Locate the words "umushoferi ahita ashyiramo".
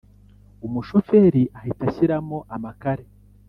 0.65-2.37